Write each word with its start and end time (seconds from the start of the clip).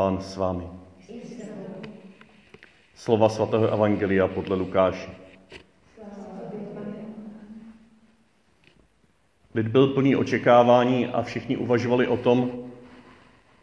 Pán 0.00 0.20
s 0.20 0.36
vámi. 0.36 0.64
Slova 2.94 3.28
svatého 3.28 3.68
Evangelia 3.68 4.28
podle 4.28 4.56
Lukáše. 4.56 5.10
Lid 9.54 9.68
byl 9.68 9.86
plný 9.86 10.16
očekávání 10.16 11.06
a 11.06 11.22
všichni 11.22 11.56
uvažovali 11.56 12.08
o 12.08 12.16
tom, 12.16 12.70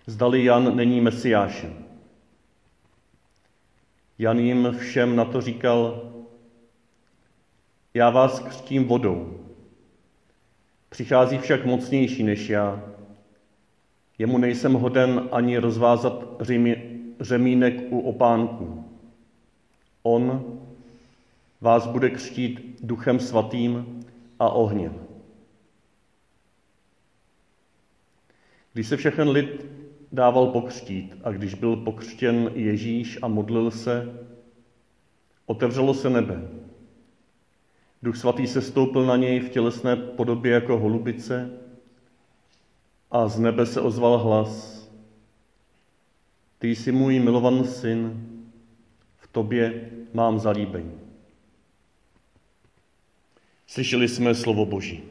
zdali 0.05 0.43
Jan 0.43 0.75
není 0.75 1.01
mesiášem. 1.01 1.85
Jan 4.19 4.39
jim 4.39 4.75
všem 4.79 5.15
na 5.15 5.25
to 5.25 5.41
říkal, 5.41 6.11
já 7.93 8.09
vás 8.09 8.39
křtím 8.39 8.85
vodou. 8.85 9.39
Přichází 10.89 11.37
však 11.37 11.65
mocnější 11.65 12.23
než 12.23 12.49
já. 12.49 12.96
Jemu 14.19 14.37
nejsem 14.37 14.73
hoden 14.73 15.29
ani 15.31 15.57
rozvázat 15.57 16.41
řemínek 17.19 17.83
u 17.89 17.99
opánků. 17.99 18.83
On 20.03 20.59
vás 21.61 21.87
bude 21.87 22.09
křtít 22.09 22.79
duchem 22.83 23.19
svatým 23.19 23.99
a 24.39 24.49
ohněm. 24.49 24.93
Když 28.73 28.87
se 28.87 28.97
všechen 28.97 29.29
lid 29.29 29.65
dával 30.11 30.47
pokřtít 30.47 31.15
a 31.23 31.31
když 31.31 31.53
byl 31.53 31.75
pokřtěn 31.75 32.51
Ježíš 32.53 33.19
a 33.21 33.27
modlil 33.27 33.71
se, 33.71 34.25
otevřelo 35.45 35.93
se 35.93 36.09
nebe. 36.09 36.47
Duch 38.03 38.17
svatý 38.17 38.47
se 38.47 38.61
stoupil 38.61 39.05
na 39.05 39.15
něj 39.15 39.39
v 39.39 39.49
tělesné 39.49 39.95
podobě 39.95 40.51
jako 40.53 40.77
holubice 40.77 41.49
a 43.11 43.27
z 43.27 43.39
nebe 43.39 43.65
se 43.65 43.81
ozval 43.81 44.17
hlas. 44.17 44.77
Ty 46.59 46.75
jsi 46.75 46.91
můj 46.91 47.19
milovaný 47.19 47.67
syn, 47.67 48.27
v 49.17 49.27
tobě 49.27 49.91
mám 50.13 50.39
zalíbení. 50.39 50.99
Slyšeli 53.67 54.07
jsme 54.07 54.35
slovo 54.35 54.65
Boží. 54.65 55.03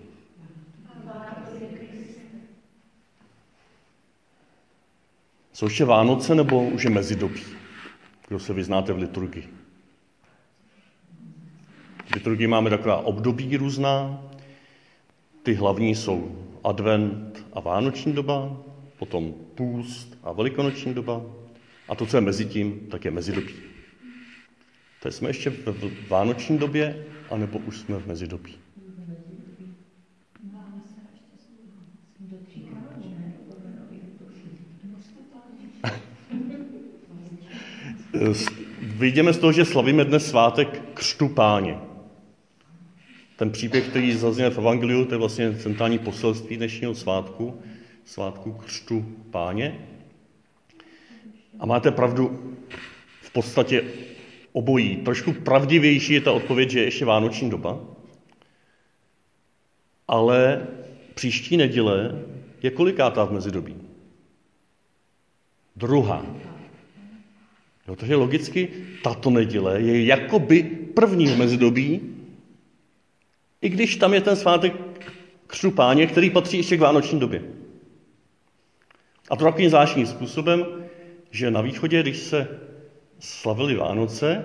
Jsou 5.53 5.67
ještě 5.67 5.85
Vánoce 5.85 6.35
nebo 6.35 6.69
už 6.69 6.85
je 6.85 6.91
mezidobí? 6.91 7.43
Kdo 8.29 8.39
se 8.39 8.53
vyznáte 8.53 8.93
v 8.93 8.99
liturgii? 8.99 9.49
V 12.07 12.15
liturgii 12.15 12.47
máme 12.47 12.71
taková 12.71 12.97
období 12.97 13.57
různá. 13.57 14.23
Ty 15.47 15.55
hlavní 15.55 15.95
jsou 15.95 16.37
advent 16.65 17.47
a 17.53 17.61
vánoční 17.61 18.13
doba, 18.13 18.57
potom 18.99 19.35
půst 19.55 20.19
a 20.23 20.33
velikonoční 20.33 20.95
doba. 20.95 21.23
A 21.89 21.95
to, 21.95 22.07
co 22.07 22.17
je 22.17 22.21
mezi 22.21 22.45
tím, 22.45 22.81
tak 22.91 23.05
je 23.05 23.11
mezidobí. 23.11 23.55
To 25.03 25.11
jsme 25.11 25.29
ještě 25.29 25.51
v 25.51 26.09
vánoční 26.09 26.59
době, 26.59 27.07
anebo 27.31 27.59
už 27.59 27.79
jsme 27.79 27.99
v 27.99 28.07
mezidobí? 28.07 28.55
Vyjdeme 38.83 39.33
z 39.33 39.39
toho, 39.39 39.53
že 39.53 39.65
slavíme 39.65 40.05
dnes 40.05 40.29
svátek 40.29 40.83
křtu 40.95 41.29
páně. 41.29 41.96
Ten 43.37 43.51
příběh, 43.51 43.89
který 43.89 44.13
zazněl 44.13 44.51
v 44.51 44.59
Evangeliu, 44.59 45.05
to 45.05 45.15
je 45.15 45.19
vlastně 45.19 45.55
centrální 45.55 45.99
poselství 45.99 46.57
dnešního 46.57 46.95
svátku, 46.95 47.61
svátku 48.05 48.53
křtu 48.53 49.05
páně. 49.31 49.79
A 51.61 51.67
máte 51.67 51.91
pravdu, 51.91 52.55
v 53.21 53.31
podstatě 53.31 53.85
obojí. 54.53 54.97
Trošku 54.97 55.33
pravdivější 55.33 56.13
je 56.13 56.21
ta 56.21 56.33
odpověď, 56.33 56.71
že 56.71 56.79
je 56.79 56.85
ještě 56.85 57.05
vánoční 57.05 57.51
doba, 57.51 57.81
ale 60.09 60.67
příští 61.15 61.57
neděle 61.57 62.23
je 62.63 62.71
kolikátá 62.71 63.25
v 63.25 63.33
mezidobí? 63.33 63.77
Druhá. 65.77 66.27
Jo, 67.89 67.97
takže 67.97 68.17
logicky 68.17 68.69
tato 69.03 69.31
neděle 69.31 69.81
je 69.81 70.05
jakoby 70.05 70.63
první 70.95 71.27
v 71.27 71.39
mezidobí, 71.39 72.16
i 73.63 73.69
když 73.69 73.97
tam 73.97 74.15
je 74.15 74.21
ten 74.21 74.37
svátek 74.37 74.73
křtu 75.47 75.71
páně, 75.71 76.07
který 76.07 76.31
patří 76.31 76.57
ještě 76.57 76.77
k 76.77 76.81
vánoční 76.81 77.21
době. 77.21 77.43
A 79.31 79.37
to 79.37 79.45
takovým 79.45 79.69
zvláštním 79.69 80.07
způsobem, 80.07 80.67
že 81.31 81.51
na 81.51 81.61
východě, 81.61 82.03
když 82.03 82.17
se 82.17 82.61
slavili 83.19 83.77
Vánoce 83.77 84.45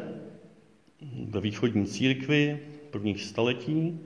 ve 1.25 1.41
východní 1.41 1.85
církvi 1.85 2.59
prvních 2.91 3.23
staletí, 3.23 3.99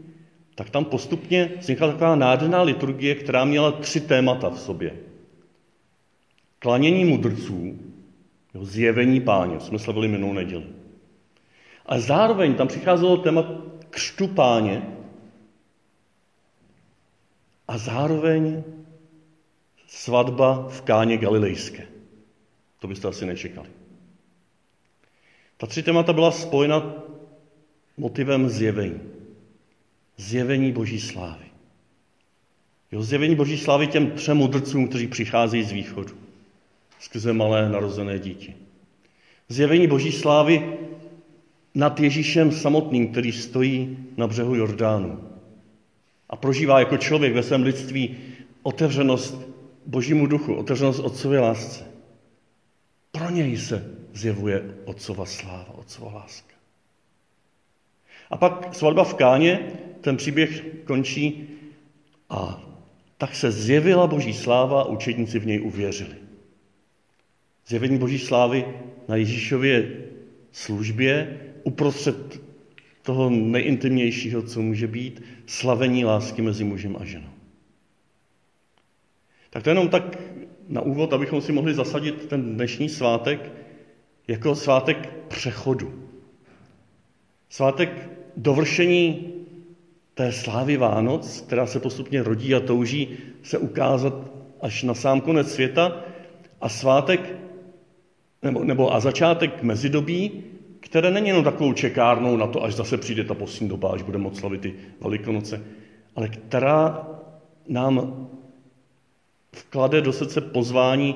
tak 0.55 0.69
tam 0.69 0.85
postupně 0.85 1.51
vznikla 1.59 1.87
taková 1.87 2.15
nádherná 2.15 2.61
liturgie, 2.61 3.15
která 3.15 3.45
měla 3.45 3.71
tři 3.71 3.99
témata 3.99 4.49
v 4.49 4.59
sobě. 4.59 4.95
Klanění 6.59 7.05
mudrců, 7.05 7.79
zjevení 8.61 9.21
páně, 9.21 9.59
jsme 9.59 9.79
slavili 9.79 10.07
minulou 10.07 10.33
neděli. 10.33 10.65
A 11.85 11.99
zároveň 11.99 12.53
tam 12.53 12.67
přicházelo 12.67 13.17
téma 13.17 13.61
křtu 13.89 14.27
páně 14.27 14.94
a 17.75 17.77
zároveň 17.77 18.63
svatba 19.87 20.67
v 20.69 20.81
káně 20.81 21.17
galilejské. 21.17 21.87
To 22.79 22.87
byste 22.87 23.07
asi 23.07 23.25
nečekali. 23.25 23.69
Ta 25.57 25.67
tři 25.67 25.83
témata 25.83 26.13
byla 26.13 26.31
spojena 26.31 26.93
motivem 27.97 28.49
zjevení. 28.49 28.99
Zjevení 30.17 30.71
Boží 30.71 30.99
slávy. 30.99 31.45
Jo, 32.91 33.03
zjevení 33.03 33.35
Boží 33.35 33.57
slávy 33.57 33.87
těm 33.87 34.11
třem 34.11 34.37
mudrcům, 34.37 34.87
kteří 34.87 35.07
přicházejí 35.07 35.63
z 35.63 35.71
východu. 35.71 36.15
Skrze 36.99 37.33
malé 37.33 37.69
narozené 37.69 38.19
dítě. 38.19 38.53
Zjevení 39.49 39.87
Boží 39.87 40.11
slávy 40.11 40.77
nad 41.73 41.99
Ježíšem 41.99 42.51
samotným, 42.51 43.07
který 43.11 43.31
stojí 43.31 43.97
na 44.17 44.27
břehu 44.27 44.55
Jordánu 44.55 45.34
a 46.29 46.35
prožívá 46.35 46.79
jako 46.79 46.97
člověk 46.97 47.33
ve 47.33 47.43
svém 47.43 47.63
lidství 47.63 48.17
otevřenost 48.63 49.41
Božímu 49.85 50.27
duchu, 50.27 50.55
otevřenost 50.55 50.99
Otcově 50.99 51.39
lásce. 51.39 51.85
Pro 53.11 53.29
něj 53.29 53.57
se 53.57 53.91
zjevuje 54.13 54.63
Otcova 54.85 55.25
sláva, 55.25 55.73
Otcova 55.77 56.11
láska. 56.13 56.55
A 58.29 58.37
pak 58.37 58.75
svatba 58.75 59.03
v 59.03 59.13
Káně, 59.13 59.71
ten 60.01 60.17
příběh 60.17 60.65
končí 60.85 61.49
a 62.29 62.61
tak 63.17 63.35
se 63.35 63.51
zjevila 63.51 64.07
Boží 64.07 64.33
sláva 64.33 64.81
a 64.81 64.87
učedníci 64.87 65.39
v 65.39 65.45
něj 65.45 65.61
uvěřili. 65.61 66.15
Zjevení 67.67 67.97
Boží 67.97 68.19
slávy 68.19 68.65
na 69.07 69.15
Ježíšově 69.15 70.03
službě 70.51 71.39
uprostřed 71.63 72.41
toho 73.05 73.29
nejintimnějšího, 73.29 74.41
co 74.41 74.61
může 74.61 74.87
být, 74.87 75.23
slavení 75.45 76.05
lásky 76.05 76.41
mezi 76.41 76.63
mužem 76.63 76.97
a 76.99 77.05
ženou. 77.05 77.29
Tak 79.49 79.63
to 79.63 79.69
jenom 79.69 79.89
tak 79.89 80.17
na 80.69 80.81
úvod, 80.81 81.13
abychom 81.13 81.41
si 81.41 81.51
mohli 81.51 81.73
zasadit 81.73 82.25
ten 82.25 82.55
dnešní 82.55 82.89
svátek 82.89 83.51
jako 84.27 84.55
svátek 84.55 85.09
přechodu. 85.27 86.09
Svátek 87.49 88.09
dovršení 88.37 89.33
té 90.13 90.31
slávy 90.31 90.77
Vánoc, 90.77 91.41
která 91.41 91.65
se 91.65 91.79
postupně 91.79 92.23
rodí 92.23 92.55
a 92.55 92.59
touží 92.59 93.17
se 93.43 93.57
ukázat 93.57 94.31
až 94.61 94.83
na 94.83 94.93
sám 94.93 95.21
konec 95.21 95.53
světa, 95.53 96.01
a 96.61 96.69
svátek, 96.69 97.35
nebo, 98.43 98.63
nebo 98.63 98.93
a 98.93 98.99
začátek 98.99 99.63
mezidobí, 99.63 100.43
které 100.95 101.11
není 101.11 101.27
jenom 101.27 101.43
takovou 101.43 101.73
čekárnou 101.73 102.37
na 102.37 102.47
to, 102.47 102.63
až 102.63 102.75
zase 102.75 102.97
přijde 102.97 103.23
ta 103.23 103.33
poslední 103.33 103.69
doba, 103.69 103.91
až 103.91 104.01
budeme 104.01 104.23
moc 104.23 104.39
slavit 104.39 104.61
ty 104.61 104.75
Velikonoce, 105.01 105.61
ale 106.15 106.27
která 106.27 107.07
nám 107.67 108.27
vklade 109.51 110.01
do 110.01 110.13
srdce 110.13 110.41
pozvání, 110.41 111.15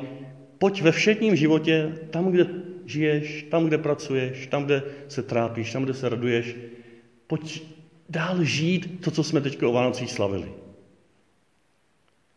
pojď 0.57 0.81
ve 0.81 0.91
všedním 0.91 1.35
životě, 1.35 1.95
tam, 2.09 2.31
kde 2.31 2.45
žiješ, 2.85 3.47
tam, 3.51 3.65
kde 3.65 3.77
pracuješ, 3.77 4.47
tam, 4.47 4.65
kde 4.65 4.83
se 5.07 5.23
trápíš, 5.23 5.71
tam, 5.71 5.83
kde 5.83 5.93
se 5.93 6.09
raduješ, 6.09 6.55
pojď 7.27 7.63
dál 8.09 8.43
žít 8.43 9.03
to, 9.03 9.11
co 9.11 9.23
jsme 9.23 9.41
teď 9.41 9.63
o 9.63 9.71
Vánocích 9.71 10.11
slavili. 10.11 10.51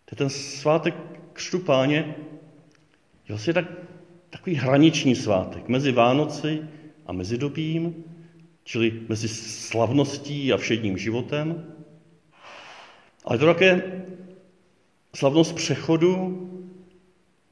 To 0.04 0.12
je 0.12 0.16
ten 0.16 0.30
svátek 0.30 0.94
křtu 1.32 1.58
páně, 1.58 1.96
je 3.28 3.28
vlastně 3.28 3.52
tak, 3.52 3.64
takový 4.30 4.56
hraniční 4.56 5.14
svátek 5.14 5.68
mezi 5.68 5.92
Vánoci 5.92 6.62
a 7.06 7.12
mezidobím, 7.12 8.04
čili 8.64 9.00
mezi 9.08 9.28
slavností 9.28 10.52
a 10.52 10.56
všedním 10.56 10.98
životem, 10.98 11.64
ale 13.24 13.38
to 13.38 13.46
také 13.46 14.02
slavnost 15.14 15.54
přechodu 15.54 16.48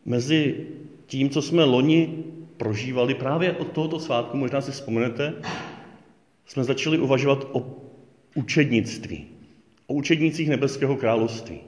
mezi 0.05 0.67
tím, 1.07 1.31
co 1.31 1.43
jsme 1.43 1.65
loni 1.65 2.25
prožívali 2.57 3.15
právě 3.15 3.53
od 3.53 3.73
tohoto 3.73 4.01
svátku, 4.01 4.37
možná 4.37 4.61
si 4.61 4.73
vzpomenete, 4.73 5.35
jsme 6.47 6.65
začali 6.65 6.99
uvažovat 6.99 7.47
o 7.53 7.67
učednictví, 8.35 9.27
o 9.87 9.95
učednících 9.95 10.49
nebeského 10.49 10.97
království. 10.97 11.61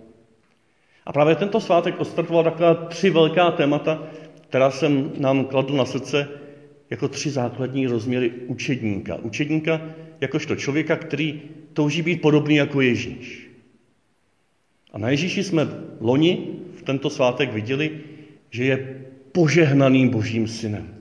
A 1.07 1.13
právě 1.13 1.37
tento 1.37 1.61
svátek 1.61 2.01
ostartoval 2.01 2.45
taková 2.45 2.75
tři 2.75 3.11
velká 3.11 3.51
témata, 3.51 4.03
která 4.49 4.71
jsem 4.71 5.13
nám 5.19 5.45
kladl 5.45 5.75
na 5.75 5.85
srdce 5.85 6.29
jako 6.93 7.09
tři 7.09 7.31
základní 7.31 7.87
rozměry 7.87 8.31
učedníka. 8.47 9.17
Učedníka 9.17 9.81
jakožto 10.21 10.57
člověka, 10.57 10.97
který 10.97 11.41
touží 11.73 12.03
být 12.03 12.21
podobný 12.21 12.57
jako 12.57 12.81
Ježíš. 12.81 13.51
A 14.93 14.99
na 14.99 15.09
Ježíši 15.09 15.45
jsme 15.45 15.69
loni 16.01 16.49
v 16.77 16.83
tento 16.83 17.11
svátek 17.11 17.53
viděli, 17.53 18.01
že 18.51 18.65
je 18.65 19.05
požehnaným 19.33 20.09
božím 20.09 20.49
synem. 20.49 20.95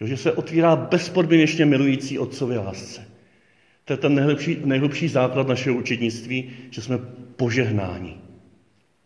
Že 0.00 0.16
se 0.16 0.32
otvírá 0.32 0.76
bezpodmínečně 0.76 1.66
milující 1.66 2.18
otcově 2.18 2.58
lásce. 2.58 3.08
To 3.84 3.92
je 3.92 3.96
ten 3.96 4.14
nejlepší, 4.14 4.56
nejhlubší 4.64 5.08
základ 5.08 5.48
našeho 5.48 5.76
učednictví, 5.76 6.50
že 6.70 6.82
jsme 6.82 6.98
požehnáni. 7.36 8.16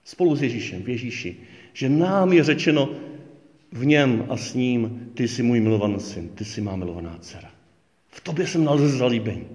Spolu 0.04 0.36
s 0.36 0.42
Ježíšem, 0.42 0.82
v 0.82 0.88
Ježíši. 0.88 1.36
Že 1.72 1.88
nám 1.88 2.32
je 2.32 2.44
řečeno 2.44 2.90
v 3.74 3.86
něm 3.86 4.26
a 4.28 4.36
s 4.36 4.54
ním, 4.54 5.10
ty 5.14 5.28
jsi 5.28 5.42
můj 5.42 5.60
milovaný 5.60 6.00
syn, 6.00 6.28
ty 6.28 6.44
jsi 6.44 6.60
má 6.60 6.76
milovaná 6.76 7.18
dcera. 7.20 7.50
V 8.08 8.20
tobě 8.20 8.46
jsem 8.46 8.64
nalezl 8.64 8.98
zalíbení. 8.98 9.46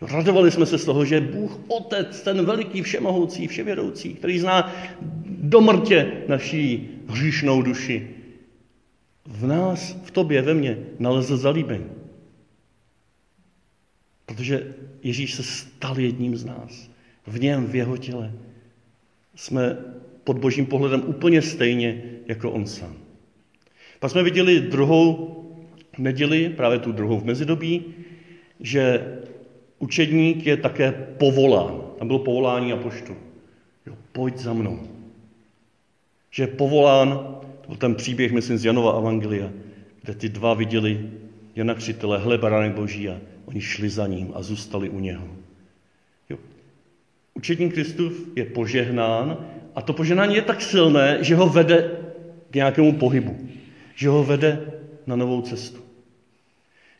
Radovali 0.00 0.50
jsme 0.50 0.66
se 0.66 0.78
z 0.78 0.84
toho, 0.84 1.04
že 1.04 1.20
Bůh 1.20 1.58
Otec, 1.68 2.22
ten 2.22 2.44
veliký, 2.44 2.82
všemohoucí, 2.82 3.46
vševědoucí, 3.46 4.14
který 4.14 4.38
zná 4.38 4.74
do 5.26 5.60
mrtě 5.60 6.12
naší 6.28 6.88
hříšnou 7.08 7.62
duši, 7.62 8.08
v 9.26 9.46
nás, 9.46 9.96
v 10.04 10.10
tobě, 10.10 10.42
ve 10.42 10.54
mně 10.54 10.78
nalezl 10.98 11.36
zalíbení. 11.36 11.90
Protože 14.26 14.74
Ježíš 15.02 15.34
se 15.34 15.42
stal 15.42 15.98
jedním 15.98 16.36
z 16.36 16.44
nás. 16.44 16.90
V 17.26 17.40
něm, 17.40 17.66
v 17.66 17.74
jeho 17.74 17.96
těle. 17.96 18.32
Jsme 19.34 19.76
pod 20.24 20.38
božím 20.38 20.66
pohledem 20.66 21.02
úplně 21.06 21.42
stejně 21.42 22.15
jako 22.26 22.50
on 22.50 22.66
sám. 22.66 22.96
Pak 24.00 24.10
jsme 24.10 24.22
viděli 24.22 24.60
druhou 24.60 25.36
neděli, 25.98 26.48
právě 26.48 26.78
tu 26.78 26.92
druhou 26.92 27.18
v 27.18 27.24
mezidobí, 27.24 27.84
že 28.60 29.04
učedník 29.78 30.46
je 30.46 30.56
také 30.56 30.92
povolán. 30.92 31.80
Tam 31.98 32.06
bylo 32.06 32.18
povolání 32.18 32.72
a 32.72 32.76
poštu. 32.76 33.16
Jo, 33.86 33.94
pojď 34.12 34.38
za 34.38 34.52
mnou. 34.52 34.80
Že 36.30 36.42
je 36.42 36.46
povolán, 36.46 37.10
to 37.60 37.68
byl 37.68 37.76
ten 37.76 37.94
příběh, 37.94 38.32
myslím, 38.32 38.58
z 38.58 38.64
Janova 38.64 38.98
Evangelia, 38.98 39.50
kde 40.02 40.14
ty 40.14 40.28
dva 40.28 40.54
viděli 40.54 41.10
Jana 41.56 41.74
Křitele, 41.74 42.18
hle, 42.18 42.38
baránek 42.38 42.72
boží 42.72 43.08
a 43.08 43.20
oni 43.44 43.60
šli 43.60 43.88
za 43.88 44.06
ním 44.06 44.32
a 44.34 44.42
zůstali 44.42 44.90
u 44.90 45.00
něho. 45.00 45.28
Jo. 46.30 46.38
Učedník 47.34 47.74
Kristův 47.74 48.28
je 48.36 48.44
požehnán 48.44 49.46
a 49.74 49.82
to 49.82 49.92
požehnání 49.92 50.34
je 50.34 50.42
tak 50.42 50.62
silné, 50.62 51.18
že 51.20 51.36
ho 51.36 51.48
vede 51.48 51.90
k 52.50 52.54
nějakému 52.54 52.92
pohybu. 52.92 53.36
Že 53.94 54.08
ho 54.08 54.24
vede 54.24 54.72
na 55.06 55.16
novou 55.16 55.42
cestu. 55.42 55.80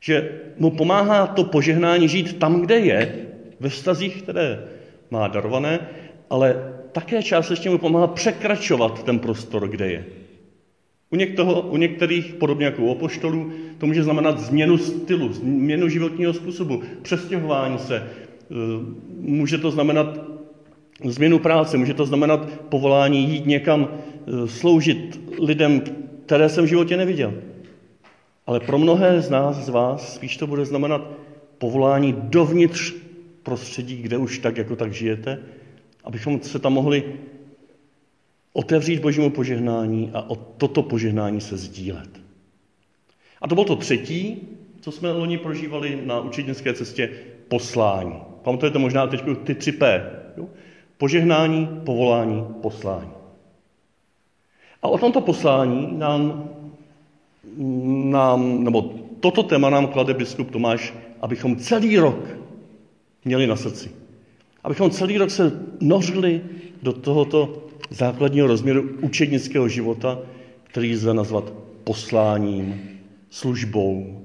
Že 0.00 0.31
mu 0.58 0.70
pomáhá 0.70 1.26
to 1.26 1.44
požehnání 1.44 2.08
žít 2.08 2.38
tam, 2.38 2.60
kde 2.60 2.78
je, 2.78 3.26
ve 3.60 3.69
vztazích, 3.69 4.22
které 4.22 4.64
má 5.10 5.28
darované, 5.28 5.81
ale 6.31 6.75
také 6.93 7.22
částečně 7.22 7.70
mu 7.70 7.78
pomáhá 7.78 8.06
překračovat 8.06 9.02
ten 9.02 9.19
prostor, 9.19 9.69
kde 9.69 9.93
je. 9.93 10.04
U, 11.10 11.16
něktoho, 11.16 11.60
u 11.60 11.76
některých, 11.76 12.34
podobně 12.34 12.66
jako 12.66 12.82
u 12.82 12.90
opoštolů, 12.90 13.52
to 13.78 13.87
může 13.87 14.02
znamenat 14.02 14.38
změnu 14.40 14.78
stylu, 14.78 15.32
změnu 15.32 15.88
životního 15.88 16.32
způsobu, 16.32 16.82
přestěhování 17.02 17.78
se. 17.78 17.96
E, 17.96 18.04
může 19.20 19.58
to 19.58 19.70
znamenat 19.70 20.20
změnu 21.04 21.38
práce, 21.38 21.76
může 21.76 21.94
to 21.94 22.06
znamenat 22.06 22.50
povolání 22.69 23.31
jít 23.31 23.46
někam 23.46 23.88
sloužit 24.46 25.20
lidem, 25.40 25.82
které 26.26 26.49
jsem 26.49 26.64
v 26.64 26.69
životě 26.69 26.96
neviděl. 26.96 27.34
Ale 28.46 28.61
pro 28.61 28.78
mnohé 28.78 29.23
z 29.23 29.31
nás, 29.31 29.56
z 29.56 29.69
vás, 29.69 30.14
spíš 30.14 30.37
to 30.37 30.46
bude 30.46 30.64
znamenat 30.64 31.11
povolání 31.58 32.14
dovnitř 32.19 32.94
prostředí, 33.43 33.96
kde 34.02 34.17
už 34.17 34.38
tak 34.38 34.56
jako 34.56 34.76
tak 34.76 34.94
žijete, 34.94 35.38
abychom 36.05 36.40
se 36.43 36.58
tam 36.58 36.73
mohli 36.73 37.05
otevřít 38.52 39.00
božímu 39.00 39.31
požehnání 39.31 40.11
a 40.14 40.31
o 40.31 40.34
toto 40.34 40.82
požehnání 40.82 41.40
se 41.40 41.56
sdílet. 41.56 42.08
A 43.40 43.49
to 43.49 43.55
bylo 43.55 43.64
to 43.64 43.76
třetí, 43.76 44.49
co 44.81 44.93
jsme 44.93 45.12
loni 45.12 45.38
prožívali 45.38 46.02
na 46.05 46.20
učednické 46.20 46.75
cestě, 46.75 47.11
poslání. 47.49 48.14
Pamatujete 48.43 48.79
možná 48.79 49.06
teď 49.06 49.22
ty 49.44 49.55
tři 49.55 49.72
P. 49.72 50.11
Jo? 50.37 50.49
Požehnání, 50.99 51.69
povolání, 51.84 52.44
poslání. 52.62 53.15
A 54.82 54.88
o 54.88 54.99
tomto 54.99 55.20
poslání 55.20 55.88
nám 55.99 56.49
nám, 58.11 58.64
nebo 58.64 58.82
toto 59.20 59.43
téma 59.43 59.70
nám 59.70 59.87
klade 59.87 60.14
biskup 60.14 60.50
Tomáš, 60.50 60.94
abychom 61.20 61.56
celý 61.56 61.99
rok 61.99 62.28
měli 63.25 63.46
na 63.46 63.56
srdci. 63.56 63.90
Abychom 64.64 64.90
celý 64.90 65.19
rok 65.19 65.31
se 65.31 65.52
nořili 65.81 66.40
do 66.82 66.93
tohoto 66.93 67.67
základního 67.90 68.46
rozměru 68.46 68.88
učednického 69.00 69.69
života, 69.69 70.19
který 70.64 70.94
lze 70.94 71.14
nazvat 71.14 71.52
posláním, 71.84 72.90
službou, 73.31 74.22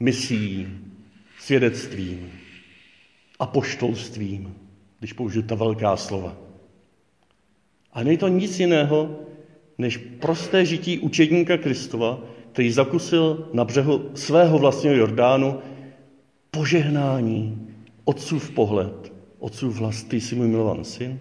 misí, 0.00 0.66
svědectvím, 1.38 2.30
apoštolstvím, 3.38 4.54
když 4.98 5.12
použiju 5.12 5.42
ta 5.42 5.54
velká 5.54 5.96
slova. 5.96 6.36
A 7.92 8.02
není 8.02 8.18
to 8.18 8.28
nic 8.28 8.60
jiného, 8.60 9.18
než 9.80 9.96
prosté 9.96 10.64
žití 10.64 10.98
učedníka 10.98 11.56
Kristova, 11.56 12.20
který 12.52 12.70
zakusil 12.72 13.48
na 13.52 13.64
břehu 13.64 14.10
svého 14.14 14.58
vlastního 14.58 14.96
Jordánu 14.96 15.58
požehnání, 16.50 17.68
otcův 18.04 18.50
pohled, 18.50 19.12
otcův 19.38 19.78
vlast, 19.78 20.08
ty 20.08 20.20
jsi 20.20 20.34
můj 20.34 20.48
milovaný 20.48 20.84
syn. 20.84 21.18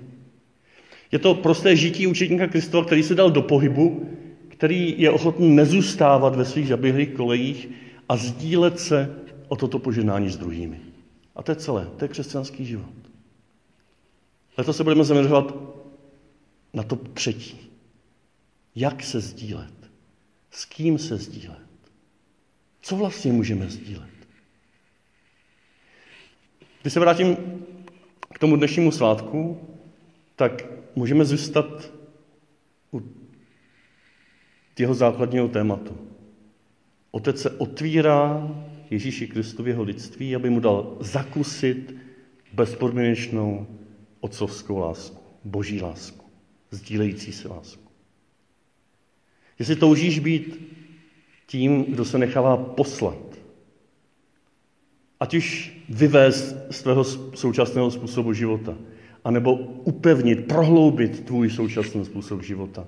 Je 1.11 1.19
to 1.19 1.35
prosté 1.35 1.75
žití 1.75 2.07
učetníka 2.07 2.47
Kristova, 2.47 2.85
který 2.85 3.03
se 3.03 3.15
dal 3.15 3.31
do 3.31 3.41
pohybu, 3.41 4.05
který 4.47 4.95
je 4.97 5.11
ochotný 5.11 5.55
nezůstávat 5.55 6.35
ve 6.35 6.45
svých 6.45 6.67
zaběhlých 6.67 7.09
kolejích 7.09 7.69
a 8.09 8.17
sdílet 8.17 8.79
se 8.79 9.15
o 9.47 9.55
toto 9.55 9.79
požehnání 9.79 10.29
s 10.29 10.37
druhými. 10.37 10.79
A 11.35 11.43
to 11.43 11.51
je 11.51 11.55
celé, 11.55 11.87
to 11.97 12.05
je 12.05 12.09
křesťanský 12.09 12.65
život. 12.65 12.93
Letos 14.57 14.77
se 14.77 14.83
budeme 14.83 15.03
zaměřovat 15.03 15.55
na 16.73 16.83
to 16.83 16.95
třetí. 16.95 17.68
Jak 18.75 19.03
se 19.03 19.19
sdílet? 19.19 19.73
S 20.51 20.65
kým 20.65 20.97
se 20.97 21.17
sdílet? 21.17 21.69
Co 22.81 22.95
vlastně 22.95 23.33
můžeme 23.33 23.69
sdílet? 23.69 24.09
Když 26.81 26.93
se 26.93 26.99
vrátím 26.99 27.37
k 28.33 28.39
tomu 28.39 28.55
dnešnímu 28.55 28.91
svátku, 28.91 29.67
tak 30.35 30.65
můžeme 30.95 31.25
zůstat 31.25 31.91
u 32.93 33.01
jeho 34.79 34.93
základního 34.93 35.47
tématu. 35.47 35.97
Otec 37.11 37.41
se 37.41 37.49
otvírá 37.49 38.47
Ježíši 38.89 39.27
Kristu 39.27 39.63
v 39.63 39.67
jeho 39.67 39.83
lidství, 39.83 40.35
aby 40.35 40.49
mu 40.49 40.59
dal 40.59 40.97
zakusit 40.99 41.95
bezpodmínečnou 42.53 43.67
otcovskou 44.19 44.77
lásku, 44.77 45.23
boží 45.43 45.81
lásku, 45.81 46.25
sdílející 46.71 47.31
se 47.31 47.47
lásku. 47.47 47.88
Jestli 49.59 49.75
toužíš 49.75 50.19
být 50.19 50.69
tím, 51.45 51.83
kdo 51.83 52.05
se 52.05 52.17
nechává 52.17 52.57
poslat, 52.57 53.17
ať 55.19 55.33
už 55.33 55.73
vyvést 55.89 56.55
z 56.69 56.81
tvého 56.81 57.03
současného 57.35 57.91
způsobu 57.91 58.33
života, 58.33 58.77
anebo 59.23 59.53
upevnit, 59.83 60.47
prohloubit 60.47 61.25
tvůj 61.25 61.49
současný 61.49 62.05
způsob 62.05 62.41
života, 62.41 62.87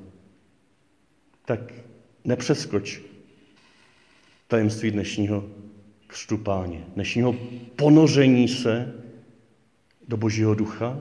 tak 1.45 1.73
nepřeskoč 2.25 3.01
tajemství 4.47 4.91
dnešního 4.91 5.45
křtu 6.07 6.37
páně, 6.37 6.85
dnešního 6.95 7.35
ponoření 7.75 8.47
se 8.47 8.95
do 10.07 10.17
božího 10.17 10.55
ducha, 10.55 10.99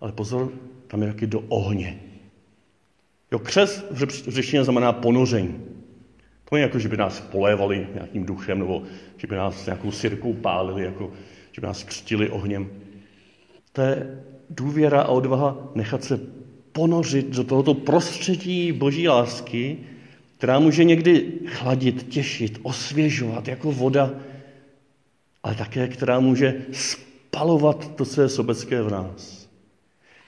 ale 0.00 0.12
pozor, 0.12 0.52
tam 0.86 1.02
je 1.02 1.08
taky 1.08 1.26
do 1.26 1.40
ohně. 1.40 2.07
Jo, 3.32 3.38
křes 3.38 3.84
v 3.90 4.30
řečtině 4.30 4.64
znamená 4.64 4.92
ponoření. 4.92 5.64
To 6.50 6.56
je 6.56 6.62
jako, 6.62 6.78
že 6.78 6.88
by 6.88 6.96
nás 6.96 7.20
polévali 7.20 7.86
nějakým 7.94 8.24
duchem, 8.24 8.58
nebo 8.58 8.82
že 9.16 9.26
by 9.26 9.36
nás 9.36 9.66
nějakou 9.66 9.92
sirkou 9.92 10.34
pálili, 10.34 10.84
jako, 10.84 11.12
že 11.52 11.60
by 11.60 11.66
nás 11.66 11.84
křtili 11.84 12.30
ohněm. 12.30 12.70
To 13.72 13.80
je 13.80 14.24
důvěra 14.50 15.02
a 15.02 15.08
odvaha 15.08 15.70
nechat 15.74 16.04
se 16.04 16.20
ponořit 16.72 17.26
do 17.26 17.44
tohoto 17.44 17.74
prostředí 17.74 18.72
boží 18.72 19.08
lásky 19.08 19.78
která 20.38 20.58
může 20.58 20.84
někdy 20.84 21.32
chladit, 21.46 22.08
těšit, 22.08 22.58
osvěžovat 22.62 23.48
jako 23.48 23.72
voda, 23.72 24.10
ale 25.42 25.54
také 25.54 25.88
která 25.88 26.20
může 26.20 26.54
spalovat 26.72 27.96
to, 27.96 28.04
co 28.04 28.22
je 28.22 28.28
sobecké 28.28 28.82
v 28.82 28.90
nás. 28.90 29.48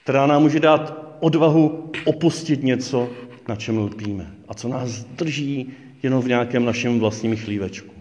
Která 0.03 0.27
nám 0.27 0.43
může 0.43 0.61
dát 0.61 1.10
odvahu 1.21 1.91
opustit 2.05 2.63
něco, 2.63 3.11
na 3.49 3.57
čem 3.57 3.79
lpíme 3.79 4.35
a 4.49 4.55
co 4.55 4.69
nás 4.69 5.05
drží 5.05 5.73
jenom 6.03 6.23
v 6.23 6.29
nějakém 6.29 6.65
našem 6.65 7.01
vlastním 7.01 7.37
chlívečku. 7.37 7.95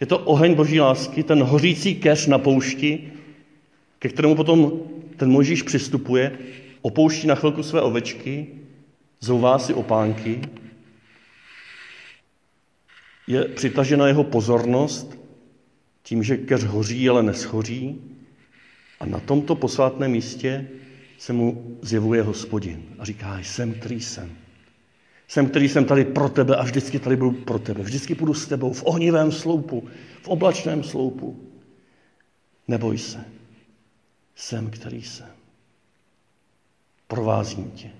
Je 0.00 0.06
to 0.06 0.18
oheň 0.18 0.54
boží 0.54 0.80
lásky, 0.80 1.22
ten 1.22 1.42
hořící 1.42 1.94
keř 1.94 2.26
na 2.26 2.38
poušti, 2.38 3.12
ke 3.98 4.08
kterému 4.08 4.34
potom 4.34 4.72
ten 5.16 5.30
Možíš 5.30 5.62
přistupuje, 5.62 6.38
opouští 6.82 7.26
na 7.26 7.34
chvilku 7.34 7.62
své 7.62 7.80
ovečky, 7.80 8.46
zouvá 9.20 9.58
si 9.58 9.74
opánky, 9.74 10.40
je 13.26 13.44
přitažena 13.44 14.06
jeho 14.06 14.24
pozornost 14.24 15.18
tím, 16.02 16.22
že 16.22 16.36
keř 16.36 16.64
hoří, 16.64 17.08
ale 17.08 17.22
neschoří. 17.22 18.00
A 19.00 19.06
na 19.06 19.20
tomto 19.20 19.54
posvátném 19.54 20.10
místě 20.10 20.68
se 21.20 21.32
mu 21.32 21.78
zjevuje 21.82 22.22
hospodin 22.22 22.82
a 22.98 23.04
říká, 23.04 23.38
jsem, 23.38 23.74
který 23.74 24.00
jsem. 24.00 24.36
Jsem, 25.28 25.48
který 25.48 25.68
jsem 25.68 25.84
tady 25.84 26.04
pro 26.04 26.28
tebe 26.28 26.56
a 26.56 26.62
vždycky 26.62 26.98
tady 26.98 27.16
budu 27.16 27.32
pro 27.32 27.58
tebe. 27.58 27.82
Vždycky 27.82 28.14
budu 28.14 28.34
s 28.34 28.46
tebou 28.46 28.72
v 28.72 28.82
ohnivém 28.86 29.32
sloupu, 29.32 29.88
v 30.22 30.28
oblačném 30.28 30.82
sloupu. 30.82 31.50
Neboj 32.68 32.98
se. 32.98 33.24
Jsem, 34.34 34.70
který 34.70 35.02
jsem. 35.02 35.26
Provázím 37.06 37.70
tě. 37.70 37.90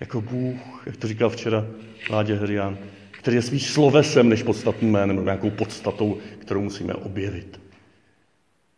Jako 0.00 0.20
Bůh, 0.20 0.86
jak 0.86 0.96
to 0.96 1.08
říkal 1.08 1.30
včera 1.30 1.66
Ládě 2.10 2.34
Herian, 2.34 2.78
který 3.10 3.36
je 3.36 3.42
svým 3.42 3.60
slovesem 3.60 4.28
než 4.28 4.42
podstatným 4.42 4.90
jménem, 4.90 5.16
nebo 5.16 5.24
nějakou 5.24 5.50
podstatou, 5.50 6.18
kterou 6.38 6.60
musíme 6.60 6.94
objevit. 6.94 7.60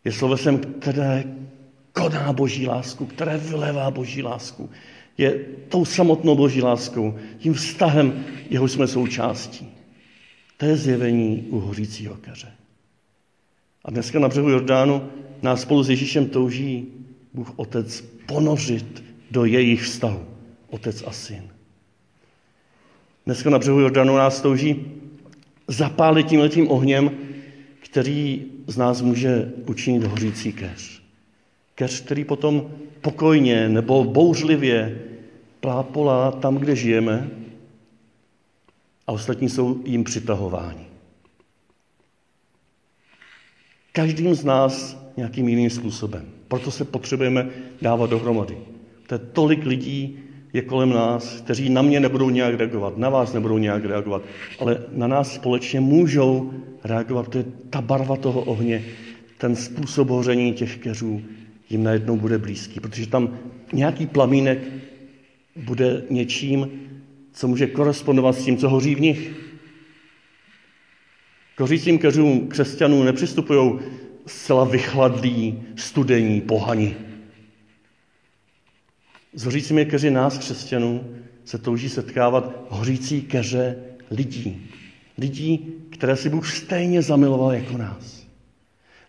Je 0.04 0.12
slovesem, 0.12 0.58
které 0.58 1.24
koná 1.94 2.32
boží 2.32 2.66
lásku, 2.66 3.06
které 3.06 3.38
vylevá 3.38 3.90
boží 3.90 4.22
lásku. 4.22 4.70
Je 5.18 5.44
tou 5.68 5.84
samotnou 5.84 6.36
boží 6.36 6.62
láskou, 6.62 7.18
tím 7.38 7.54
vztahem, 7.54 8.24
jeho 8.50 8.68
jsme 8.68 8.86
součástí. 8.86 9.68
To 10.56 10.66
je 10.66 10.76
zjevení 10.76 11.46
u 11.50 11.58
hořícího 11.60 12.14
keře. 12.14 12.52
A 13.84 13.90
dneska 13.90 14.18
na 14.18 14.28
břehu 14.28 14.50
Jordánu 14.50 15.08
nás 15.42 15.62
spolu 15.62 15.82
s 15.82 15.90
Ježíšem 15.90 16.28
touží 16.28 16.86
Bůh 17.34 17.52
Otec 17.56 18.00
ponořit 18.26 19.04
do 19.30 19.44
jejich 19.44 19.82
vztahu. 19.82 20.24
Otec 20.70 21.04
a 21.06 21.10
syn. 21.10 21.42
Dneska 23.26 23.50
na 23.50 23.58
břehu 23.58 23.80
Jordánu 23.80 24.16
nás 24.16 24.40
touží 24.40 24.86
zapálit 25.68 26.26
tímhletím 26.26 26.70
ohněm, 26.70 27.10
který 27.80 28.44
z 28.66 28.76
nás 28.76 29.02
může 29.02 29.52
učinit 29.66 30.04
hořící 30.04 30.52
keř. 30.52 31.03
Keř, 31.74 32.00
který 32.00 32.24
potom 32.24 32.70
pokojně 33.00 33.68
nebo 33.68 34.04
bouřlivě 34.04 35.02
plápolá 35.60 36.30
tam, 36.30 36.56
kde 36.56 36.76
žijeme 36.76 37.30
a 39.06 39.12
ostatní 39.12 39.48
jsou 39.48 39.82
jim 39.84 40.04
přitahováni. 40.04 40.86
Každým 43.92 44.34
z 44.34 44.44
nás 44.44 44.98
nějakým 45.16 45.48
jiným 45.48 45.70
způsobem. 45.70 46.24
Proto 46.48 46.70
se 46.70 46.84
potřebujeme 46.84 47.48
dávat 47.82 48.10
dohromady. 48.10 48.58
To 49.06 49.14
je 49.14 49.18
tolik 49.18 49.66
lidí, 49.66 50.18
je 50.52 50.62
kolem 50.62 50.90
nás, 50.90 51.40
kteří 51.40 51.68
na 51.68 51.82
mě 51.82 52.00
nebudou 52.00 52.30
nějak 52.30 52.54
reagovat, 52.54 52.98
na 52.98 53.08
vás 53.08 53.32
nebudou 53.32 53.58
nějak 53.58 53.84
reagovat, 53.84 54.22
ale 54.58 54.82
na 54.92 55.06
nás 55.06 55.34
společně 55.34 55.80
můžou 55.80 56.52
reagovat. 56.84 57.28
To 57.28 57.38
je 57.38 57.44
ta 57.70 57.80
barva 57.80 58.16
toho 58.16 58.40
ohně, 58.40 58.84
ten 59.38 59.56
způsob 59.56 60.08
hoření 60.08 60.52
těch 60.52 60.76
keřů 60.76 61.22
jim 61.70 61.82
najednou 61.82 62.16
bude 62.16 62.38
blízký, 62.38 62.80
protože 62.80 63.06
tam 63.06 63.38
nějaký 63.72 64.06
plamínek 64.06 64.58
bude 65.56 66.02
něčím, 66.10 66.70
co 67.32 67.48
může 67.48 67.66
korespondovat 67.66 68.36
s 68.36 68.44
tím, 68.44 68.56
co 68.56 68.68
hoří 68.68 68.94
v 68.94 69.00
nich. 69.00 69.32
Kořícím 71.56 71.98
keřům 71.98 72.48
křesťanů 72.48 73.02
nepřistupují 73.02 73.78
zcela 74.26 74.64
vychladlí, 74.64 75.62
studení, 75.76 76.40
pohani. 76.40 76.96
S 79.34 79.44
hořícími 79.44 79.86
keři 79.86 80.10
nás, 80.10 80.38
křesťanů, 80.38 81.16
se 81.44 81.58
touží 81.58 81.88
setkávat 81.88 82.66
hořící 82.68 83.22
keře 83.22 83.76
lidí. 84.10 84.70
Lidí, 85.18 85.74
které 85.90 86.16
si 86.16 86.30
Bůh 86.30 86.50
stejně 86.50 87.02
zamiloval 87.02 87.52
jako 87.52 87.78
nás. 87.78 88.23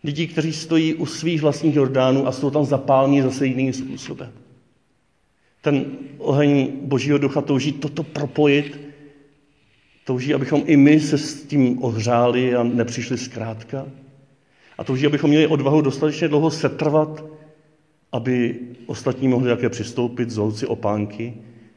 Lidí, 0.05 0.27
kteří 0.27 0.53
stojí 0.53 0.93
u 0.93 1.05
svých 1.05 1.41
vlastních 1.41 1.75
Jordánů 1.75 2.27
a 2.27 2.31
jsou 2.31 2.49
tam 2.49 2.65
zapálení 2.65 3.21
zase 3.21 3.47
jiným 3.47 3.73
způsobem. 3.73 4.31
Ten 5.61 5.85
oheň 6.17 6.71
Božího 6.81 7.17
ducha 7.17 7.41
touží 7.41 7.71
toto 7.71 8.03
propojit, 8.03 8.79
touží, 10.05 10.33
abychom 10.33 10.63
i 10.65 10.77
my 10.77 10.99
se 10.99 11.17
s 11.17 11.43
tím 11.43 11.83
ohřáli 11.83 12.55
a 12.55 12.63
nepřišli 12.63 13.17
zkrátka. 13.17 13.85
A 14.77 14.83
touží, 14.83 15.05
abychom 15.05 15.29
měli 15.29 15.47
odvahu 15.47 15.81
dostatečně 15.81 16.27
dlouho 16.27 16.51
setrvat 16.51 17.23
aby 18.15 18.59
ostatní 18.85 19.27
mohli 19.27 19.49
také 19.49 19.69
přistoupit, 19.69 20.29
zouci 20.29 20.67
opánky 20.67 21.33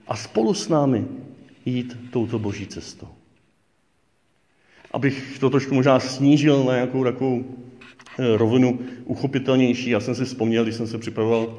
a 0.07 0.17
spolu 0.17 0.55
s 0.55 0.69
námi 0.69 1.05
jít 1.65 1.97
touto 2.11 2.39
boží 2.39 2.67
cestou. 2.67 3.09
Abych 4.93 5.39
to 5.39 5.51
trošku 5.51 5.75
možná 5.75 6.01
snížil 6.01 6.65
na 6.65 6.75
nějakou 6.75 7.05
takovou 7.05 7.45
rovinu 8.37 8.79
uchopitelnější, 9.05 9.91
já 9.91 10.01
jsem 10.01 10.15
si 10.15 10.25
vzpomněl, 10.25 10.63
když 10.63 10.75
jsem 10.75 10.87
se 10.87 10.99
připravoval, 10.99 11.59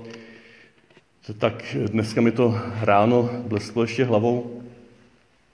tak 1.38 1.76
dneska 1.92 2.22
mi 2.22 2.32
to 2.32 2.58
ráno 2.82 3.30
blesklo 3.48 3.84
ještě 3.84 4.04
hlavou, 4.04 4.62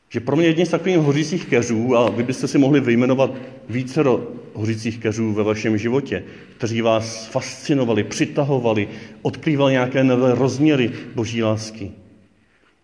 že 0.10 0.20
pro 0.20 0.36
mě 0.36 0.48
jedním 0.48 0.66
z 0.66 0.70
takových 0.70 0.98
hořících 0.98 1.46
keřů, 1.46 1.98
a 1.98 2.10
vy 2.10 2.24
byste 2.24 2.48
si 2.48 2.58
mohli 2.58 2.80
vyjmenovat 2.80 3.32
více 3.70 4.04
hořících 4.54 5.00
keřů 5.00 5.34
ve 5.34 5.44
vašem 5.44 5.78
životě, 5.78 6.24
kteří 6.58 6.82
vás 6.82 7.28
fascinovali, 7.28 8.04
přitahovali, 8.04 8.88
odkrývali 9.22 9.72
nějaké 9.74 10.04
nové 10.04 10.36
rozměry 10.36 10.92
boží 11.16 11.44
lásky. 11.44 11.92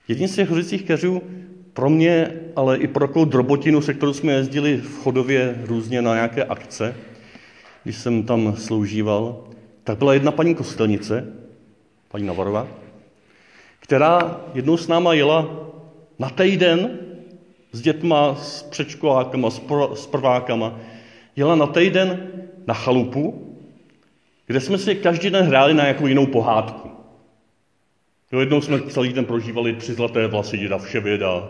Jedním 0.08 0.28
z 0.28 0.36
těch 0.36 0.50
hořících 0.50 0.84
keřů 0.84 1.22
pro 1.74 1.90
mě, 1.90 2.32
ale 2.56 2.78
i 2.78 2.88
pro 2.88 3.08
takovou 3.08 3.26
drobotinu, 3.26 3.82
se 3.82 3.94
kterou 3.94 4.14
jsme 4.14 4.34
jezdili 4.34 4.78
v 4.78 4.98
chodově 4.98 5.56
různě 5.64 6.02
na 6.02 6.14
nějaké 6.14 6.44
akce, 6.44 6.96
když 7.84 7.98
jsem 7.98 8.24
tam 8.24 8.56
sloužíval, 8.56 9.44
tak 9.84 9.98
byla 9.98 10.14
jedna 10.14 10.32
paní 10.32 10.56
kostelnice, 10.56 11.34
paní 12.12 12.26
Navarová, 12.26 12.68
která 13.80 14.42
jednou 14.54 14.78
s 14.78 14.88
náma 14.88 15.14
jela 15.14 15.50
na 16.20 16.30
týden 16.30 17.00
s 17.72 17.82
dětma, 17.82 18.36
s 18.36 18.64
předškolákama, 18.64 19.50
s 19.94 20.08
prvákama, 20.12 20.80
jela 21.36 21.56
na 21.56 21.68
týden 21.68 22.28
na 22.68 22.74
chalupu, 22.74 23.58
kde 24.48 24.60
jsme 24.60 24.78
si 24.78 24.96
každý 24.96 25.30
den 25.30 25.46
hráli 25.46 25.74
na 25.74 25.84
nějakou 25.84 26.08
jinou 26.08 26.26
pohádku. 26.26 26.92
Jo, 28.32 28.40
jednou 28.40 28.62
jsme 28.62 28.82
celý 28.82 29.14
den 29.14 29.26
prožívali 29.26 29.76
tři 29.76 29.94
zlaté 29.94 30.28
vlasy 30.28 30.58
děda 30.58 30.78
Vševěd 30.78 31.22
a 31.22 31.50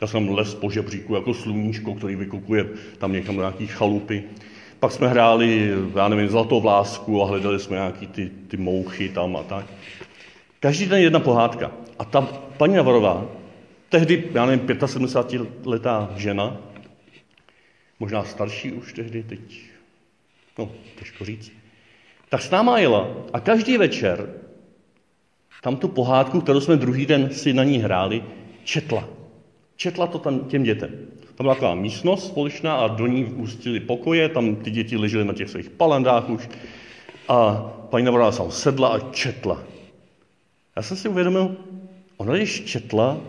já 0.00 0.06
jsem 0.06 0.28
les 0.28 0.54
po 0.54 0.70
žebříku 0.70 1.14
jako 1.14 1.34
sluníčko, 1.34 1.94
který 1.94 2.16
vykukuje 2.16 2.68
tam 2.98 3.12
někam 3.12 3.36
do 3.36 3.52
chalupy. 3.66 4.24
Pak 4.80 4.92
jsme 4.92 5.08
hráli, 5.08 5.72
já 5.96 6.08
nevím, 6.08 6.28
zlatou 6.28 6.60
vlásku 6.60 7.22
a 7.22 7.26
hledali 7.26 7.60
jsme 7.60 7.76
nějaký 7.76 8.06
ty, 8.06 8.30
ty 8.48 8.56
mouchy 8.56 9.08
tam 9.08 9.36
a 9.36 9.42
tak. 9.42 9.66
Každý 10.60 10.86
den 10.86 11.00
jedna 11.00 11.20
pohádka. 11.20 11.72
A 11.98 12.04
ta 12.04 12.20
paní 12.56 12.74
Navarová 12.74 13.26
Tehdy, 13.88 14.24
já 14.34 14.46
nevím, 14.46 14.66
75-letá 14.66 16.12
žena, 16.16 16.56
možná 18.00 18.24
starší 18.24 18.72
už 18.72 18.92
tehdy, 18.92 19.22
teď, 19.22 19.40
no, 20.58 20.70
těžko 20.98 21.24
říct, 21.24 21.52
tak 22.28 22.42
s 22.42 22.50
náma 22.50 22.78
jela 22.78 23.08
a 23.32 23.40
každý 23.40 23.78
večer 23.78 24.34
tam 25.62 25.76
tu 25.76 25.88
pohádku, 25.88 26.40
kterou 26.40 26.60
jsme 26.60 26.76
druhý 26.76 27.06
den 27.06 27.30
si 27.30 27.52
na 27.52 27.64
ní 27.64 27.78
hráli, 27.78 28.24
četla. 28.64 29.08
Četla 29.76 30.06
to 30.06 30.18
tam 30.18 30.40
těm 30.40 30.62
dětem. 30.62 30.90
Tam 31.38 31.44
byla 31.44 31.54
taková 31.54 31.74
místnost 31.74 32.26
společná 32.26 32.76
a 32.76 32.88
do 32.88 33.06
ní 33.06 33.24
ústily 33.24 33.80
pokoje, 33.80 34.28
tam 34.28 34.56
ty 34.56 34.70
děti 34.70 34.96
ležely 34.96 35.24
na 35.24 35.32
těch 35.32 35.50
svých 35.50 35.70
palandách 35.70 36.30
už 36.30 36.48
a 37.28 37.54
paní 37.90 38.04
Navarová 38.04 38.32
tam 38.32 38.50
sedla 38.50 38.88
a 38.88 38.98
četla. 38.98 39.62
Já 40.76 40.82
jsem 40.82 40.96
si 40.96 41.08
uvědomil, 41.08 41.56
ona 42.16 42.34
když 42.34 42.64
četla, 42.64 43.20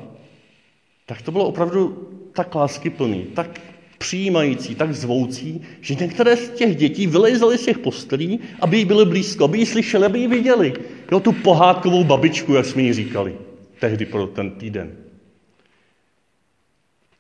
tak 1.05 1.21
to 1.21 1.31
bylo 1.31 1.45
opravdu 1.45 2.09
tak 2.33 2.55
láskyplný, 2.55 3.23
tak 3.23 3.61
přijímající, 3.97 4.75
tak 4.75 4.93
zvoucí, 4.93 5.61
že 5.81 5.95
některé 5.95 6.37
z 6.37 6.49
těch 6.49 6.75
dětí 6.75 7.07
vylezly 7.07 7.57
z 7.57 7.65
těch 7.65 7.77
postelí, 7.77 8.39
aby 8.59 8.77
jí 8.77 8.85
byly 8.85 9.05
blízko, 9.05 9.43
aby 9.45 9.57
ji 9.57 9.65
slyšeli, 9.65 10.05
aby 10.05 10.19
ji 10.19 10.27
viděli. 10.27 10.73
Jo, 11.11 11.19
tu 11.19 11.31
pohádkovou 11.31 12.03
babičku, 12.03 12.53
jak 12.53 12.65
jsme 12.65 12.81
ji 12.81 12.93
říkali 12.93 13.37
tehdy 13.79 14.05
pro 14.05 14.27
ten 14.27 14.51
týden. 14.51 15.08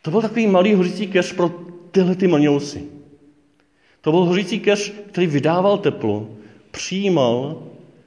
To 0.01 0.11
byl 0.11 0.21
takový 0.21 0.47
malý 0.47 0.73
hořící 0.73 1.07
keř 1.07 1.33
pro 1.33 1.49
tyhle 1.91 2.15
ty 2.15 2.27
maniousy. 2.27 2.83
To 4.01 4.11
byl 4.11 4.19
hořící 4.19 4.59
keř, 4.59 4.93
který 5.07 5.27
vydával 5.27 5.77
teplo, 5.77 6.29
přijímal, 6.71 7.63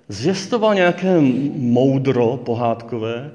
zvěstoval 0.09 0.75
nějaké 0.75 1.21
moudro 1.57 2.37
pohádkové 2.37 3.31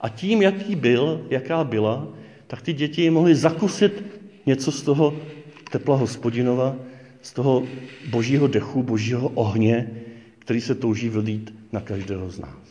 a 0.00 0.08
tím, 0.08 0.42
jaký 0.42 0.76
byl, 0.76 1.26
jaká 1.30 1.64
byla, 1.64 2.08
tak 2.46 2.62
ty 2.62 2.72
děti 2.72 3.10
mohly 3.10 3.34
zakusit 3.34 4.04
něco 4.46 4.72
z 4.72 4.82
toho 4.82 5.16
tepla 5.70 5.96
hospodinova, 5.96 6.76
z 7.22 7.32
toho 7.32 7.62
božího 8.10 8.46
dechu, 8.46 8.82
božího 8.82 9.28
ohně, 9.28 9.90
který 10.38 10.60
se 10.60 10.74
touží 10.74 11.08
vylít 11.08 11.54
na 11.72 11.80
každého 11.80 12.30
z 12.30 12.38
nás. 12.38 12.69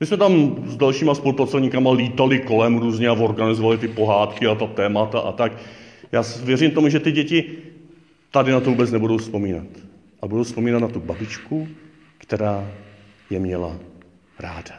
My 0.00 0.06
jsme 0.06 0.16
tam 0.16 0.62
s 0.66 0.76
dalšíma 0.76 1.14
spolupracovníkama 1.14 1.92
lítali 1.92 2.38
kolem 2.38 2.78
různě 2.78 3.08
a 3.08 3.12
organizovali 3.12 3.78
ty 3.78 3.88
pohádky 3.88 4.46
a 4.46 4.54
ta 4.54 4.66
témata 4.66 5.18
a 5.20 5.32
tak. 5.32 5.52
Já 6.12 6.24
věřím 6.44 6.70
tomu, 6.70 6.88
že 6.88 7.00
ty 7.00 7.12
děti 7.12 7.58
tady 8.30 8.52
na 8.52 8.60
to 8.60 8.70
vůbec 8.70 8.92
nebudou 8.92 9.18
vzpomínat. 9.18 9.66
A 10.22 10.26
budou 10.26 10.42
vzpomínat 10.42 10.78
na 10.78 10.88
tu 10.88 11.00
babičku, 11.00 11.68
která 12.18 12.70
je 13.30 13.40
měla 13.40 13.76
ráda. 14.38 14.74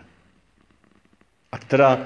A 1.51 1.57
která 1.57 1.99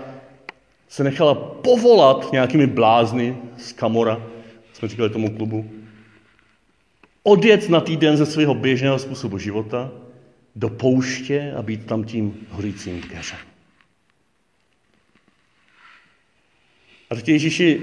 se 0.88 1.04
nechala 1.04 1.36
povolat 1.36 2.32
nějakými 2.32 2.68
blázny 2.68 3.38
z 3.58 3.72
Kamora, 3.72 4.22
jsme 4.74 4.88
říkali 4.88 5.10
tomu 5.10 5.30
klubu, 5.30 5.70
odjet 7.24 7.70
na 7.70 7.82
týden 7.82 8.18
ze 8.18 8.26
svého 8.26 8.54
běžného 8.54 9.00
způsobu 9.00 9.38
života 9.38 9.92
do 10.56 10.70
pouště 10.70 11.54
a 11.58 11.62
být 11.62 11.86
tam 11.86 12.04
tím 12.04 12.48
horícím 12.50 13.02
keřem. 13.02 13.40
A 17.10 17.16
teď 17.16 17.30
Ježíši 17.30 17.82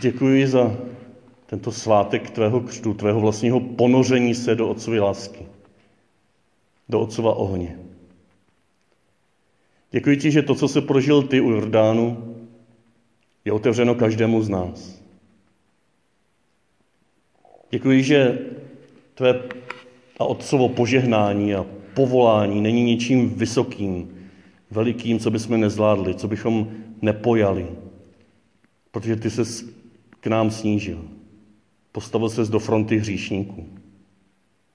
děkuji 0.00 0.46
za 0.46 0.76
tento 1.46 1.72
svátek 1.72 2.30
tvého 2.30 2.60
křtu, 2.60 2.94
tvého 2.94 3.20
vlastního 3.20 3.60
ponoření 3.60 4.34
se 4.34 4.54
do 4.54 4.68
otcovy 4.68 5.00
lásky, 5.00 5.46
do 6.88 7.00
otcova 7.00 7.34
ohně. 7.34 7.78
Děkuji 9.90 10.16
ti, 10.16 10.30
že 10.30 10.42
to, 10.42 10.54
co 10.54 10.68
se 10.68 10.80
prožil 10.80 11.22
ty 11.22 11.40
u 11.40 11.50
Jordánu, 11.50 12.36
je 13.44 13.52
otevřeno 13.52 13.94
každému 13.94 14.42
z 14.42 14.48
nás. 14.48 15.02
Děkuji, 17.70 18.02
že 18.02 18.38
tvé 19.14 19.42
a 20.18 20.24
otcovo 20.24 20.68
požehnání 20.68 21.54
a 21.54 21.66
povolání 21.98 22.60
není 22.60 22.82
ničím 22.82 23.34
vysokým, 23.34 24.14
velikým, 24.70 25.18
co 25.18 25.30
bychom 25.30 25.60
nezvládli, 25.60 26.14
co 26.14 26.28
bychom 26.28 26.68
nepojali, 27.02 27.66
protože 28.90 29.16
ty 29.16 29.30
se 29.30 29.42
k 30.20 30.26
nám 30.26 30.50
snížil. 30.50 31.04
Postavil 31.92 32.28
ses 32.28 32.48
do 32.48 32.58
fronty 32.58 32.96
hříšníků 32.96 33.66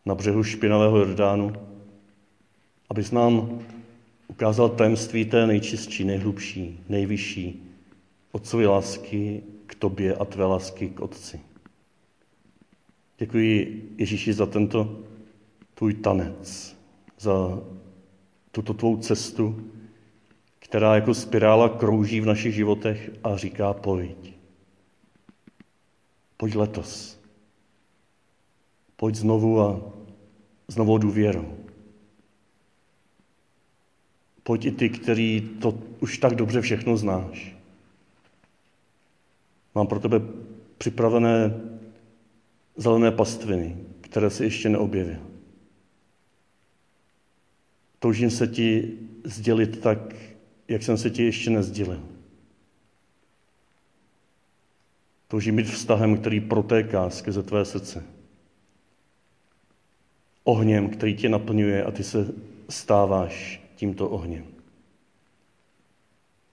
na 0.05 0.15
břehu 0.15 0.43
špinavého 0.43 0.97
Jordánu, 0.97 1.53
abys 2.89 3.11
nám 3.11 3.59
ukázal 4.27 4.69
tajemství 4.69 5.25
té 5.25 5.47
nejčistší, 5.47 6.03
nejhlubší, 6.03 6.79
nejvyšší 6.89 7.63
otcovy 8.31 8.67
lásky 8.67 9.43
k 9.65 9.75
tobě 9.75 10.15
a 10.15 10.25
tvé 10.25 10.45
lásky 10.45 10.89
k 10.89 10.99
otci. 10.99 11.39
Děkuji 13.17 13.83
Ježíši 13.97 14.33
za 14.33 14.45
tento 14.45 14.99
tvůj 15.73 15.93
tanec, 15.93 16.75
za 17.23 17.59
tuto 18.51 18.73
tvou 18.73 18.97
cestu, 18.97 19.71
která 20.59 20.95
jako 20.95 21.13
spirála 21.13 21.69
krouží 21.69 22.21
v 22.21 22.25
našich 22.25 22.55
životech 22.55 23.11
a 23.23 23.37
říká 23.37 23.73
pojď. 23.73 24.33
Pojď 26.37 26.55
letos. 26.55 27.19
Pojď 28.95 29.15
znovu 29.15 29.61
a 29.61 29.81
s 30.67 30.75
novou 30.75 30.97
důvěrou. 30.97 31.57
Pojď 34.43 34.65
i 34.65 34.71
ty, 34.71 34.89
který 34.89 35.41
to 35.61 35.79
už 35.99 36.17
tak 36.17 36.35
dobře 36.35 36.61
všechno 36.61 36.97
znáš. 36.97 37.55
Mám 39.75 39.87
pro 39.87 39.99
tebe 39.99 40.21
připravené 40.77 41.61
zelené 42.75 43.11
pastviny, 43.11 43.77
které 44.01 44.29
si 44.29 44.43
ještě 44.43 44.69
neobjevil. 44.69 45.32
Toužím 48.03 48.29
se 48.29 48.47
ti 48.47 48.97
sdělit 49.23 49.79
tak, 49.79 50.15
jak 50.67 50.83
jsem 50.83 50.97
se 50.97 51.09
ti 51.09 51.23
ještě 51.23 51.49
nezdělil. 51.49 52.03
Toužím 55.27 55.55
být 55.55 55.67
vztahem, 55.67 56.17
který 56.17 56.39
protéká 56.39 57.09
skrze 57.09 57.43
tvé 57.43 57.65
srdce. 57.65 58.03
Ohněm, 60.43 60.89
který 60.89 61.15
tě 61.15 61.29
naplňuje 61.29 61.83
a 61.83 61.91
ty 61.91 62.03
se 62.03 62.33
stáváš 62.69 63.63
tímto 63.75 64.09
ohněm. 64.09 64.45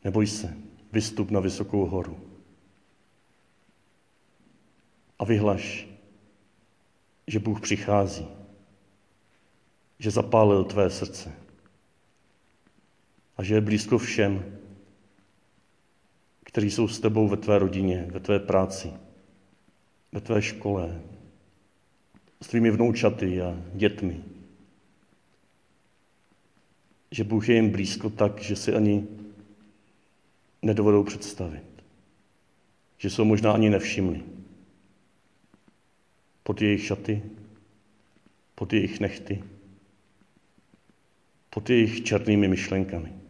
Neboj 0.04 0.26
se, 0.26 0.56
vystup 0.92 1.30
na 1.30 1.40
vysokou 1.40 1.86
horu. 1.86 2.20
A 5.18 5.24
vyhlaš, 5.24 5.88
že 7.26 7.38
Bůh 7.38 7.60
přichází, 7.60 8.39
že 10.00 10.10
zapálil 10.10 10.64
tvé 10.64 10.90
srdce 10.90 11.32
a 13.36 13.42
že 13.42 13.54
je 13.54 13.60
blízko 13.60 13.98
všem, 13.98 14.56
kteří 16.44 16.70
jsou 16.70 16.88
s 16.88 17.00
tebou 17.00 17.28
ve 17.28 17.36
tvé 17.36 17.58
rodině, 17.58 18.08
ve 18.10 18.20
tvé 18.20 18.38
práci, 18.38 18.92
ve 20.12 20.20
tvé 20.20 20.42
škole, 20.42 21.02
s 22.40 22.48
tvými 22.48 22.70
vnoučaty 22.70 23.42
a 23.42 23.56
dětmi. 23.74 24.24
Že 27.10 27.24
Bůh 27.24 27.48
je 27.48 27.54
jim 27.54 27.70
blízko 27.70 28.10
tak, 28.10 28.42
že 28.42 28.56
si 28.56 28.74
ani 28.74 29.06
nedovedou 30.62 31.04
představit. 31.04 31.64
Že 32.98 33.10
jsou 33.10 33.24
možná 33.24 33.52
ani 33.52 33.70
nevšimli. 33.70 34.22
Pod 36.42 36.62
jejich 36.62 36.84
šaty, 36.84 37.22
pod 38.54 38.72
jejich 38.72 39.00
nechty, 39.00 39.44
pod 41.50 41.70
jejich 41.70 42.04
černými 42.04 42.48
myšlenkami 42.48 43.20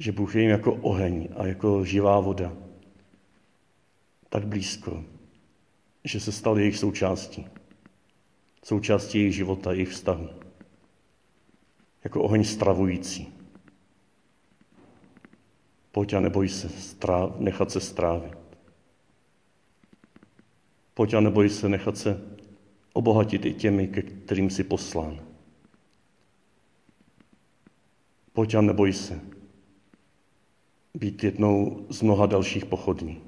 že 0.00 0.12
Bůh 0.12 0.34
je 0.34 0.42
jim 0.42 0.50
jako 0.50 0.74
oheň 0.74 1.28
a 1.36 1.46
jako 1.46 1.84
živá 1.84 2.20
voda. 2.20 2.56
Tak 4.28 4.46
blízko, 4.46 5.04
že 6.04 6.20
se 6.20 6.32
stal 6.32 6.58
jejich 6.58 6.78
součástí. 6.78 7.46
Součástí 8.64 9.18
jejich 9.18 9.34
života, 9.34 9.72
jejich 9.72 9.88
vztahu. 9.88 10.28
Jako 12.04 12.22
oheň 12.22 12.44
stravující. 12.44 13.32
Pojď 15.92 16.12
a 16.12 16.20
neboj 16.20 16.48
se 16.48 16.68
stráv, 16.68 17.40
nechat 17.40 17.70
se 17.70 17.80
strávit. 17.80 18.38
Pojď 20.94 21.14
a 21.14 21.20
neboj 21.20 21.48
se 21.48 21.68
nechat 21.68 21.98
se 21.98 22.20
obohatit 22.92 23.44
i 23.44 23.54
těmi, 23.54 23.88
ke 23.88 24.02
kterým 24.02 24.50
si 24.50 24.64
poslán. 24.64 25.29
Pojď 28.40 28.54
a 28.54 28.60
neboj 28.60 28.92
se 28.92 29.20
být 30.94 31.24
jednou 31.24 31.86
z 31.90 32.02
mnoha 32.02 32.26
dalších 32.26 32.64
pochodní. 32.64 33.20